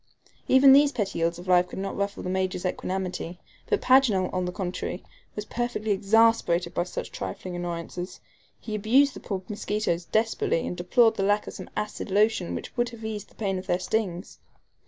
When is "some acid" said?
11.53-12.09